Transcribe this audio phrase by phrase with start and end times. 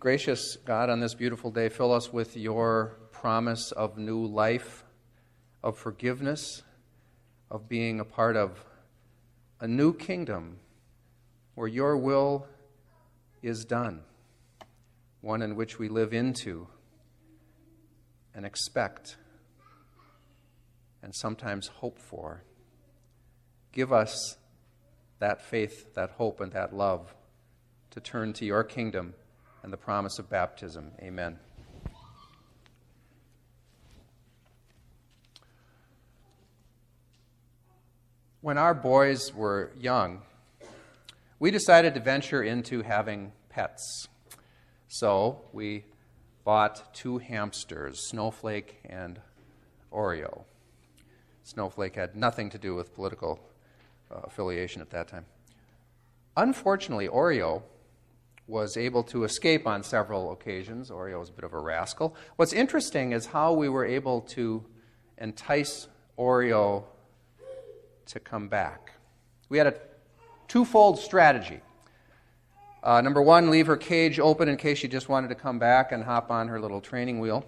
[0.00, 4.82] Gracious God, on this beautiful day, fill us with your promise of new life,
[5.62, 6.62] of forgiveness,
[7.50, 8.64] of being a part of
[9.60, 10.56] a new kingdom
[11.54, 12.46] where your will
[13.42, 14.00] is done,
[15.20, 16.66] one in which we live into
[18.34, 19.18] and expect
[21.02, 22.42] and sometimes hope for.
[23.70, 24.38] Give us
[25.18, 27.14] that faith, that hope, and that love
[27.90, 29.12] to turn to your kingdom
[29.62, 30.92] and the promise of baptism.
[31.00, 31.38] Amen.
[38.42, 40.22] When our boys were young,
[41.38, 44.08] we decided to venture into having pets.
[44.88, 45.84] So we
[46.44, 49.20] bought two hamsters, Snowflake and
[49.92, 50.44] Oreo.
[51.44, 53.40] Snowflake had nothing to do with political
[54.10, 55.26] uh, affiliation at that time.
[56.36, 57.62] Unfortunately, Oreo
[58.50, 60.90] was able to escape on several occasions.
[60.90, 62.16] Oreo was a bit of a rascal.
[62.36, 64.64] What's interesting is how we were able to
[65.18, 65.86] entice
[66.18, 66.84] Oreo
[68.06, 68.92] to come back.
[69.48, 69.74] We had a
[70.48, 71.60] twofold strategy.
[72.82, 75.92] Uh, number one, leave her cage open in case she just wanted to come back
[75.92, 77.46] and hop on her little training wheel.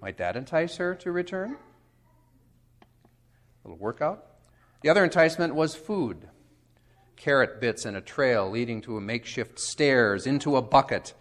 [0.00, 1.56] Might that entice her to return?
[3.64, 4.24] A little workout.
[4.82, 6.28] The other enticement was food
[7.20, 11.12] carrot bits in a trail leading to a makeshift stairs into a bucket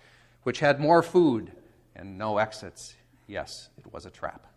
[0.43, 1.51] which had more food
[1.93, 2.95] and no exits.
[3.27, 4.47] Yes, it was a trap.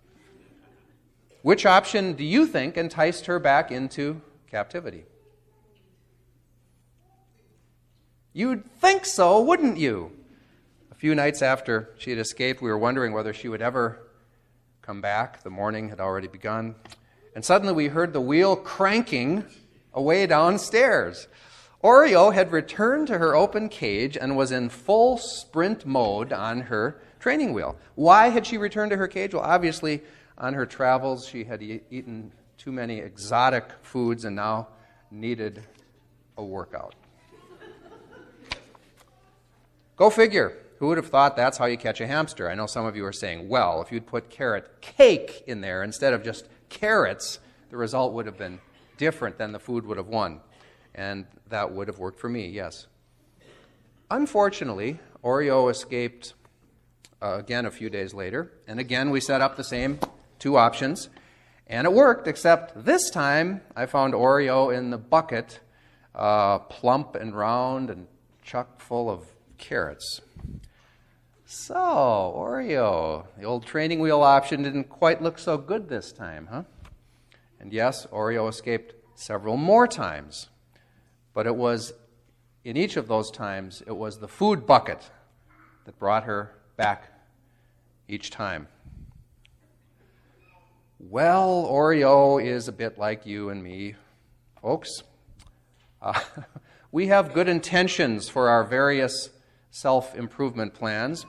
[1.42, 5.04] Which option do you think enticed her back into captivity?
[8.32, 10.12] You'd think so, wouldn't you?
[10.92, 13.98] A few nights after she had escaped, we were wondering whether she would ever
[14.80, 15.42] come back.
[15.42, 16.76] The morning had already begun.
[17.34, 19.44] And suddenly we heard the wheel cranking
[19.94, 21.28] away downstairs.
[21.82, 27.00] Oreo had returned to her open cage and was in full sprint mode on her
[27.18, 27.76] training wheel.
[27.96, 29.34] Why had she returned to her cage?
[29.34, 30.02] Well, obviously,
[30.38, 34.68] on her travels, she had e- eaten too many exotic foods and now
[35.10, 35.62] needed
[36.36, 36.94] a workout.
[39.96, 40.56] Go figure.
[40.78, 42.50] Who would have thought that's how you catch a hamster?
[42.50, 45.84] I know some of you are saying, well, if you'd put carrot cake in there
[45.84, 47.38] instead of just carrots,
[47.70, 48.60] the result would have been
[49.02, 50.40] different than the food would have won.
[50.94, 52.86] And that would have worked for me, yes.
[54.08, 56.34] Unfortunately, Oreo escaped
[57.20, 59.98] uh, again a few days later, and again we set up the same
[60.38, 61.08] two options,
[61.66, 65.58] and it worked, except this time I found Oreo in the bucket,
[66.14, 68.06] uh, plump and round and
[68.44, 69.26] chock full of
[69.58, 70.20] carrots.
[71.44, 71.74] So,
[72.36, 76.62] Oreo, the old training wheel option didn't quite look so good this time, huh?
[77.62, 80.48] And yes, Oreo escaped several more times.
[81.32, 81.92] But it was,
[82.64, 85.10] in each of those times, it was the food bucket
[85.84, 87.08] that brought her back
[88.08, 88.66] each time.
[90.98, 93.94] Well, Oreo is a bit like you and me,
[94.60, 94.90] folks.
[96.00, 96.18] Uh,
[96.92, 99.30] we have good intentions for our various
[99.70, 101.26] self improvement plans,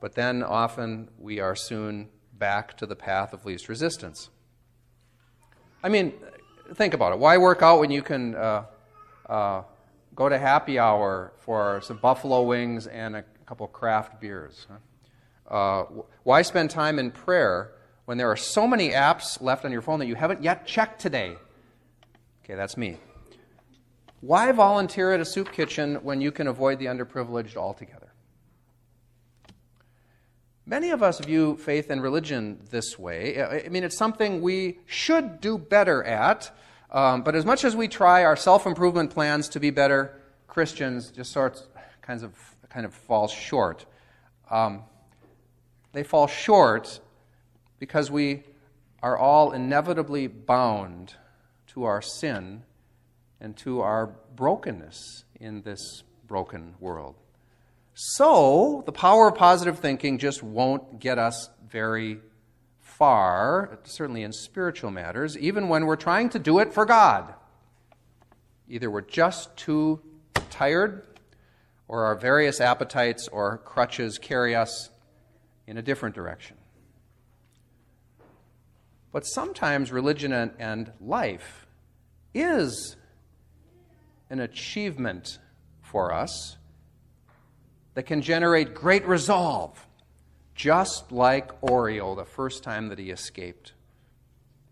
[0.00, 4.30] but then often we are soon back to the path of least resistance.
[5.82, 6.14] I mean,
[6.74, 7.18] think about it.
[7.18, 8.64] Why work out when you can uh,
[9.28, 9.62] uh,
[10.14, 14.66] go to happy hour for some buffalo wings and a couple craft beers?
[15.48, 15.84] Uh,
[16.24, 17.72] why spend time in prayer
[18.06, 21.00] when there are so many apps left on your phone that you haven't yet checked
[21.00, 21.36] today?
[22.44, 22.96] Okay, that's me.
[24.20, 28.05] Why volunteer at a soup kitchen when you can avoid the underprivileged altogether?
[30.68, 33.40] Many of us view faith and religion this way.
[33.40, 36.50] I mean, it's something we should do better at,
[36.90, 41.12] um, but as much as we try our self improvement plans to be better Christians,
[41.12, 41.68] just sorts
[42.02, 42.32] kinds of
[42.68, 43.86] kind of fall short.
[44.50, 44.82] Um,
[45.92, 46.98] they fall short
[47.78, 48.42] because we
[49.02, 51.14] are all inevitably bound
[51.68, 52.64] to our sin
[53.40, 57.14] and to our brokenness in this broken world.
[57.98, 62.18] So, the power of positive thinking just won't get us very
[62.82, 67.32] far, certainly in spiritual matters, even when we're trying to do it for God.
[68.68, 70.02] Either we're just too
[70.50, 71.06] tired,
[71.88, 74.90] or our various appetites or crutches carry us
[75.66, 76.58] in a different direction.
[79.10, 81.66] But sometimes religion and, life
[82.34, 82.96] is
[84.28, 85.38] an achievement
[85.80, 86.58] for us
[87.96, 89.86] that can generate great resolve,
[90.54, 93.72] just like Oreo the first time that he escaped.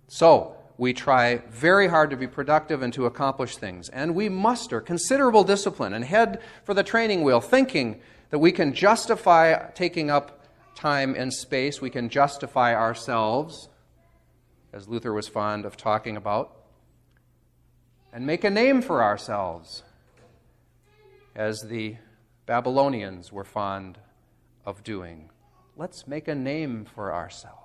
[0.09, 4.79] So, we try very hard to be productive and to accomplish things, and we muster
[4.79, 7.99] considerable discipline and head for the training wheel, thinking
[8.29, 10.45] that we can justify taking up
[10.75, 13.71] time and space, we can justify ourselves,
[14.71, 16.55] as Luther was fond of talking about,
[18.13, 19.83] and make a name for ourselves,
[21.35, 21.97] as the
[22.47, 23.99] Babylonians were fond
[24.67, 25.31] of doing.
[25.77, 27.59] Let's make a name for ourselves.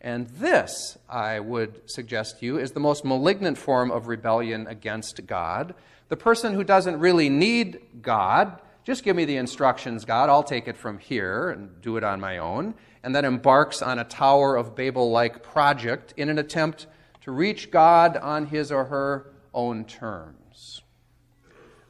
[0.00, 5.26] And this, I would suggest to you, is the most malignant form of rebellion against
[5.26, 5.74] God.
[6.08, 10.68] The person who doesn't really need God, just give me the instructions, God, I'll take
[10.68, 14.56] it from here and do it on my own, and then embarks on a Tower
[14.56, 16.86] of Babel like project in an attempt
[17.22, 20.82] to reach God on his or her own terms.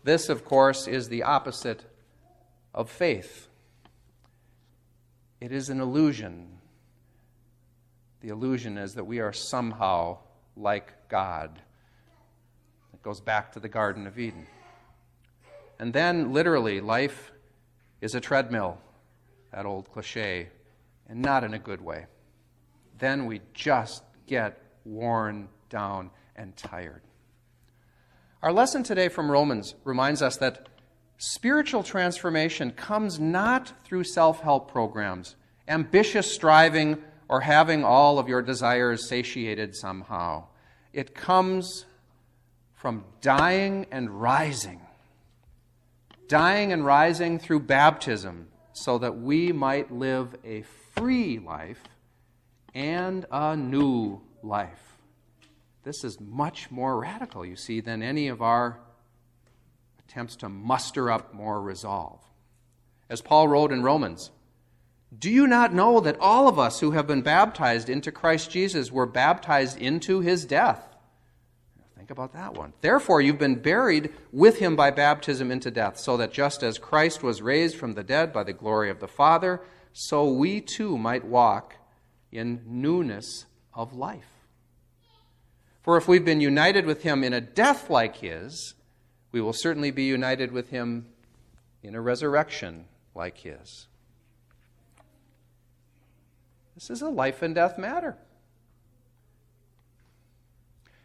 [0.07, 1.85] This, of course, is the opposite
[2.73, 3.49] of faith.
[5.41, 6.59] It is an illusion.
[8.21, 10.19] The illusion is that we are somehow
[10.57, 11.61] like God.
[12.95, 14.47] It goes back to the Garden of Eden.
[15.81, 17.33] And then, literally, life
[18.01, 18.79] is a treadmill,
[19.51, 20.51] that old cliche,
[21.09, 22.07] and not in a good way.
[23.01, 27.03] Then we just get worn down and tired.
[28.47, 30.69] Our lesson today from Romans reminds us that
[31.19, 35.35] spiritual transformation comes not through self help programs,
[35.67, 40.45] ambitious striving, or having all of your desires satiated somehow.
[40.93, 41.87] It comes
[42.73, 44.81] from dying and rising.
[46.29, 50.63] Dying and rising through baptism so that we might live a
[50.95, 51.83] free life
[52.77, 54.96] and a new life.
[55.87, 58.81] This is much more radical, you see, than any of our
[60.01, 62.19] attempts to muster up more resolve.
[63.09, 64.33] As Paul wrote in Romans,
[65.17, 68.91] do you not know that all of us who have been baptized into Christ Jesus
[68.91, 70.97] were baptized into his death?
[71.97, 72.73] Think about that one.
[72.81, 77.23] Therefore, you've been buried with him by baptism into death, so that just as Christ
[77.23, 79.61] was raised from the dead by the glory of the Father,
[79.93, 81.77] so we too might walk
[82.33, 84.36] in newness of life.
[85.87, 88.75] For if we've been united with him in a death like his,
[89.31, 91.07] we will certainly be united with him
[91.81, 93.87] in a resurrection like his.
[96.75, 98.17] This is a life and death matter.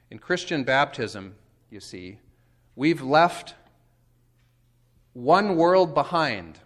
[0.10, 1.36] In Christian baptism,
[1.70, 2.18] you see,
[2.76, 3.54] we've left
[5.14, 6.58] one world behind.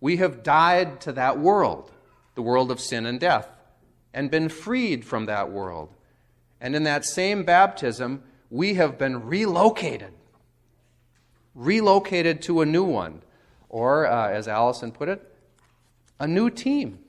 [0.00, 1.92] We have died to that world,
[2.34, 3.46] the world of sin and death,
[4.14, 5.90] and been freed from that world.
[6.62, 10.14] And in that same baptism, we have been relocated.
[11.56, 13.22] Relocated to a new one.
[13.68, 15.28] Or, uh, as Allison put it,
[16.20, 17.00] a new team.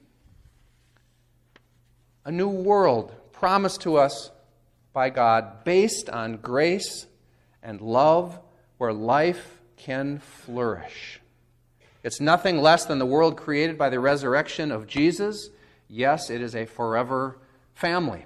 [2.26, 4.32] A new world promised to us
[4.92, 7.06] by God based on grace
[7.62, 8.40] and love
[8.80, 11.22] where life can flourish.
[12.02, 15.50] It's nothing less than the world created by the resurrection of Jesus.
[15.88, 17.38] Yes, it is a forever
[17.76, 18.26] family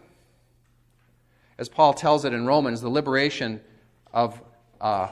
[1.58, 3.62] as Paul tells it in Romans, the liberation
[4.14, 4.42] of
[4.80, 5.10] uh,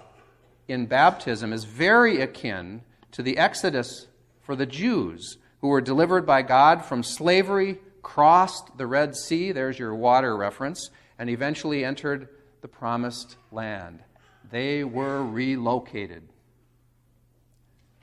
[0.68, 2.82] in baptism is very akin
[3.12, 4.08] to the exodus
[4.42, 9.80] for the Jews who were delivered by God from slavery, crossed the Red Sea, there's
[9.80, 12.30] your water reference, and eventually entered
[12.62, 14.02] the promised land.
[14.52, 16.24] They were relocated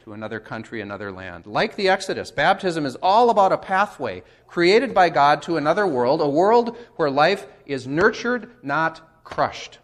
[0.05, 1.47] to another country, another land.
[1.47, 6.21] Like the Exodus, baptism is all about a pathway created by God to another world,
[6.21, 9.79] a world where life is nurtured, not crushed.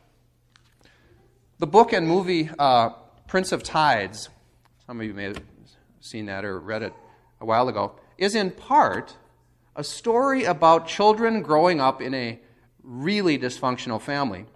[1.59, 2.90] The book and movie uh,
[3.26, 4.28] Prince of Tides,
[4.87, 5.43] some of you may have
[6.00, 6.93] seen that or read it
[7.40, 9.16] a while ago, is in part
[9.76, 12.40] a story about children growing up in a
[12.83, 14.47] really dysfunctional family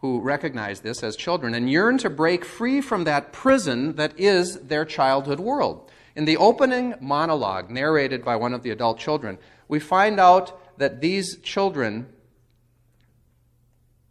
[0.00, 4.60] who recognize this as children and yearn to break free from that prison that is
[4.60, 5.90] their childhood world.
[6.14, 9.38] In the opening monologue narrated by one of the adult children,
[9.68, 12.06] we find out that these children,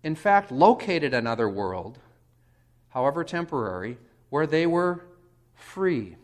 [0.04, 2.00] in fact, located another world,
[2.90, 3.98] however temporary,
[4.30, 5.06] where they were
[5.54, 6.16] free.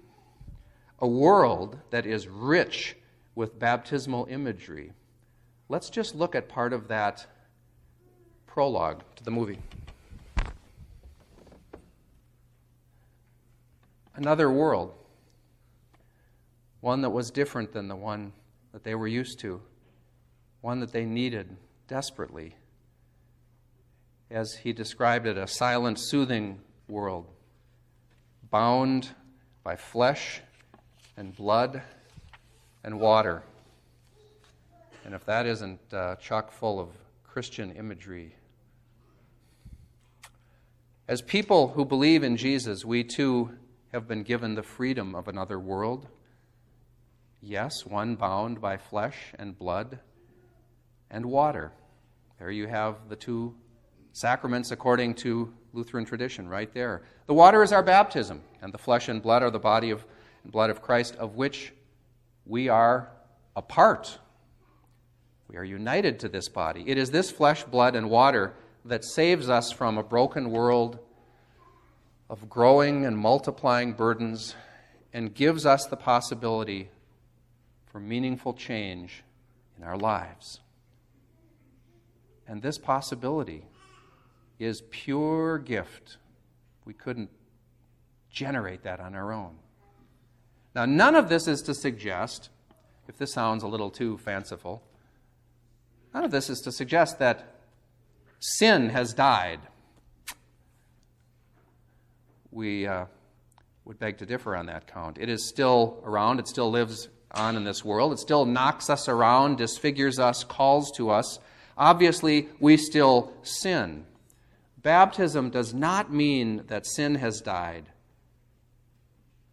[0.99, 2.95] A world that is rich
[3.35, 4.93] with baptismal imagery.
[5.69, 7.25] Let's just look at part of that
[8.53, 9.59] prologue to the movie.
[14.13, 14.93] Another world,
[16.81, 18.33] one that was different than the one
[18.73, 19.61] that they were used to,
[20.59, 21.55] one that they needed
[21.87, 22.53] desperately.
[24.29, 27.27] As he described it, a silent, soothing world,
[28.49, 29.15] bound
[29.63, 30.41] by flesh
[31.15, 31.81] and blood
[32.83, 33.43] and water.
[35.05, 36.89] And if that isn't uh, chock full of
[37.23, 38.35] Christian imagery,
[41.07, 43.57] as people who believe in Jesus, we too
[43.91, 46.07] have been given the freedom of another world.
[47.41, 49.99] Yes, one bound by flesh and blood
[51.09, 51.73] and water.
[52.39, 53.55] There you have the two
[54.13, 57.03] sacraments according to Lutheran tradition, right there.
[57.27, 60.05] The water is our baptism, and the flesh and blood are the body of
[60.43, 61.73] and blood of Christ, of which
[62.45, 63.11] we are
[63.55, 64.17] a part.
[65.47, 66.83] We are united to this body.
[66.87, 68.53] It is this flesh, blood, and water
[68.85, 70.99] that saves us from a broken world
[72.29, 74.55] of growing and multiplying burdens
[75.13, 76.89] and gives us the possibility
[77.85, 79.23] for meaningful change
[79.77, 80.61] in our lives.
[82.47, 83.65] And this possibility
[84.59, 86.17] is pure gift.
[86.85, 87.29] We couldn't
[88.29, 89.55] generate that on our own.
[90.73, 92.49] Now, none of this is to suggest,
[93.07, 94.81] if this sounds a little too fanciful,
[96.13, 97.50] none of this is to suggest that
[98.41, 99.59] sin has died.
[102.51, 103.05] We uh,
[103.85, 105.17] would beg to differ on that count.
[105.17, 109.07] It is still around, it still lives on in this world, it still knocks us
[109.07, 111.39] around, disfigures us, calls to us.
[111.77, 114.05] Obviously, we still sin.
[114.81, 117.85] Baptism does not mean that sin has died,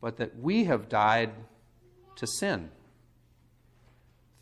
[0.00, 1.30] but that we have died
[2.16, 2.70] to sin.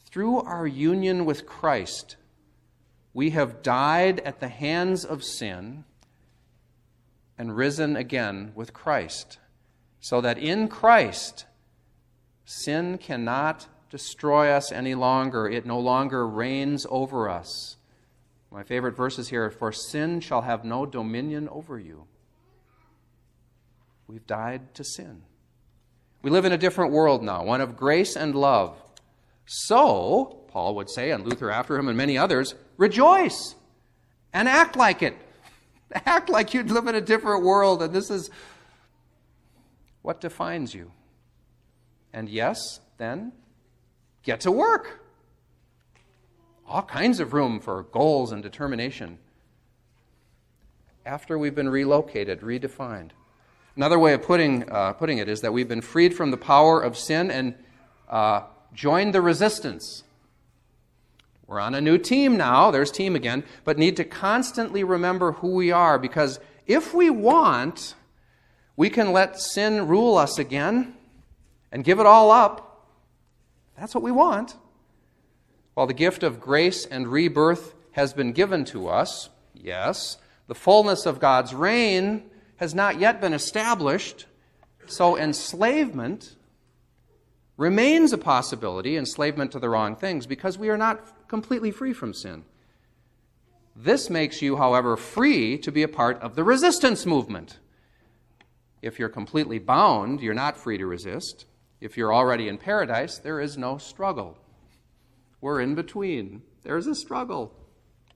[0.05, 2.17] Through our union with Christ,
[3.17, 5.83] we have died at the hands of sin
[7.39, 9.39] and risen again with Christ,
[10.01, 11.47] so that in Christ,
[12.45, 15.49] sin cannot destroy us any longer.
[15.49, 17.79] It no longer reigns over us.
[18.51, 22.05] My favorite verses here For sin shall have no dominion over you.
[24.07, 25.23] We've died to sin.
[26.21, 28.77] We live in a different world now, one of grace and love.
[29.47, 33.55] So, Paul would say, and Luther after him, and many others, rejoice
[34.33, 35.15] and act like it.
[36.07, 38.31] Act like you'd live in a different world, and this is
[40.01, 40.93] what defines you.
[42.15, 43.33] And yes, then,
[44.23, 45.03] get to work
[46.67, 49.19] all kinds of room for goals and determination
[51.05, 53.11] after we've been relocated, redefined.
[53.77, 56.81] Another way of putting, uh, putting it is that we've been freed from the power
[56.81, 57.55] of sin and
[58.09, 58.41] uh,
[58.73, 60.03] joined the resistance.
[61.47, 65.55] We're on a new team now, there's team again, but need to constantly remember who
[65.55, 67.95] we are because if we want,
[68.77, 70.95] we can let sin rule us again
[71.71, 72.89] and give it all up.
[73.79, 74.57] That's what we want.
[75.75, 81.07] While the gift of grace and rebirth has been given to us, yes, the fullness
[81.07, 82.25] of God's reign
[82.57, 84.27] has not yet been established,
[84.87, 86.35] so enslavement
[87.57, 92.13] remains a possibility, enslavement to the wrong things, because we are not completely free from
[92.13, 92.45] sin.
[93.75, 97.59] This makes you, however, free to be a part of the resistance movement.
[98.81, 101.47] If you're completely bound, you're not free to resist.
[101.81, 104.39] If you're already in paradise, there is no struggle.
[105.41, 106.43] We're in between.
[106.63, 107.53] There's a struggle,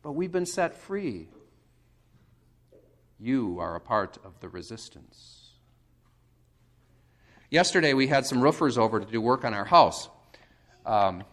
[0.03, 1.29] but we've been set free.
[3.19, 5.40] You are a part of the resistance.
[7.51, 10.09] Yesterday, we had some roofers over to do work on our house.
[10.87, 11.25] Um,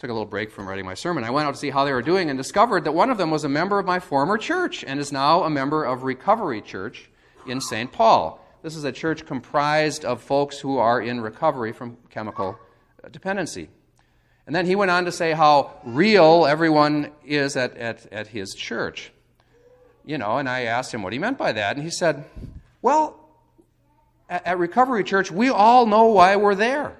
[0.00, 1.22] took a little break from writing my sermon.
[1.22, 3.30] I went out to see how they were doing and discovered that one of them
[3.30, 7.08] was a member of my former church and is now a member of Recovery Church
[7.46, 7.92] in St.
[7.92, 8.44] Paul.
[8.62, 12.58] This is a church comprised of folks who are in recovery from chemical
[13.12, 13.68] dependency.
[14.46, 18.54] And then he went on to say how real everyone is at, at, at his
[18.54, 19.12] church.
[20.04, 22.24] You know, and I asked him what he meant by that, and he said,
[22.82, 23.19] Well,
[24.30, 26.96] at, Recovery Church, we all know why we're there.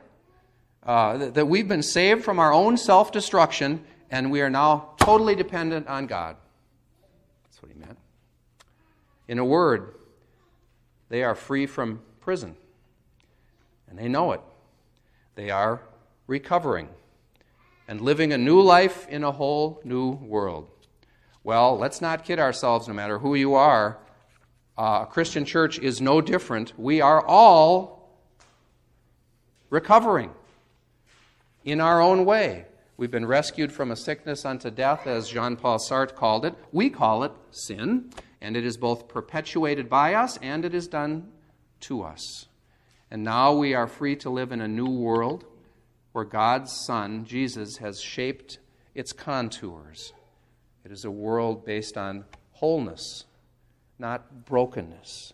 [0.82, 4.90] Uh, that, that we've been saved from our own self destruction, and we are now
[4.98, 6.36] totally dependent on God.
[7.44, 7.98] That's what he meant.
[9.28, 9.94] In a word,
[11.08, 12.56] they are free from prison,
[13.88, 14.40] and they know it.
[15.34, 15.82] They are
[16.26, 16.88] recovering
[17.86, 20.68] and living a new life in a whole new world.
[21.42, 23.98] Well, let's not kid ourselves, no matter who you are.
[24.80, 26.72] Uh, a Christian church is no different.
[26.78, 28.08] We are all
[29.68, 30.30] recovering
[31.66, 32.64] in our own way.
[32.96, 36.54] We've been rescued from a sickness unto death, as Jean Paul Sartre called it.
[36.72, 38.10] We call it sin,
[38.40, 41.28] and it is both perpetuated by us and it is done
[41.80, 42.46] to us.
[43.10, 45.44] And now we are free to live in a new world
[46.12, 48.56] where God's Son, Jesus, has shaped
[48.94, 50.14] its contours.
[50.86, 53.26] It is a world based on wholeness,
[54.00, 55.32] not brokenness.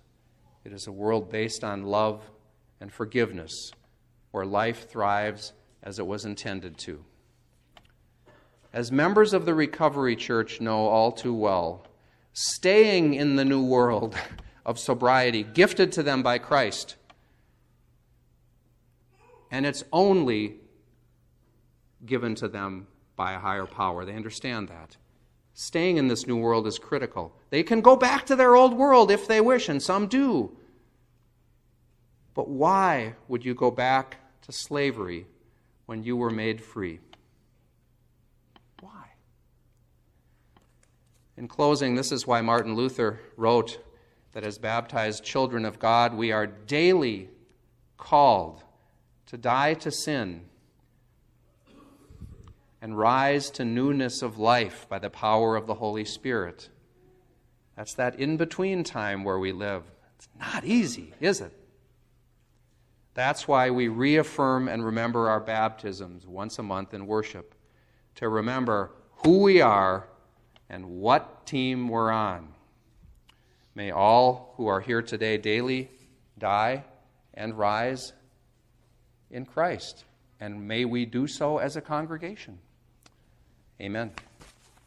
[0.65, 2.23] It is a world based on love
[2.81, 3.71] and forgiveness,
[4.33, 7.05] where life thrives as it was intended to.
[8.73, 11.87] As members of the Recovery Church know all too well,
[12.33, 14.15] staying in the new world
[14.67, 16.97] of sobriety gifted to them by Christ
[19.51, 20.57] and it's only
[22.05, 24.05] given to them by a higher power.
[24.05, 24.97] They understand that.
[25.59, 27.35] Staying in this new world is critical.
[27.49, 30.55] They can go back to their old world if they wish, and some do.
[32.35, 35.27] But why would you go back to slavery
[35.87, 37.01] when you were made free?
[38.81, 39.13] Why?
[41.39, 43.83] In closing, this is why Martin Luther wrote
[44.33, 47.31] that as baptized children of God, we are daily
[47.97, 48.63] called
[49.25, 50.43] to die to sin
[52.87, 56.69] and rise to newness of life by the power of the Holy Spirit.
[57.75, 59.83] That's that in between time where we live.
[60.15, 61.53] It's not easy, is it?
[63.13, 67.57] That's why we reaffirm and remember our baptisms once a month in worship,
[68.15, 68.93] to remember
[69.25, 70.07] who we are
[70.71, 72.55] and what team we're on.
[73.75, 75.91] May all who are here today daily
[76.39, 76.85] die
[77.35, 78.13] and rise
[79.33, 80.05] in Christ,
[80.39, 82.61] and may we do so as a congregation.
[83.81, 84.11] Amen.